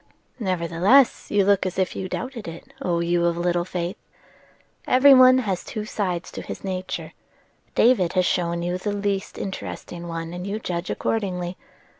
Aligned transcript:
"Nevertheless 0.39 1.29
you 1.29 1.45
look 1.45 1.63
as 1.63 1.77
if 1.77 1.95
you 1.95 2.09
doubted 2.09 2.47
it, 2.47 2.73
O 2.81 3.01
you 3.01 3.23
of 3.25 3.37
little 3.37 3.63
faith. 3.65 3.97
Every 4.87 5.13
one 5.13 5.37
has 5.37 5.63
two 5.63 5.85
sides 5.85 6.31
to 6.31 6.41
his 6.41 6.63
nature: 6.63 7.13
David 7.75 8.13
has 8.13 8.25
shown 8.25 8.63
you 8.63 8.79
the 8.79 8.93
least 8.93 9.37
interesting 9.37 10.07
one, 10.07 10.33
and 10.33 10.47
you 10.47 10.57
judge 10.57 10.89
accordingly. 10.89 11.55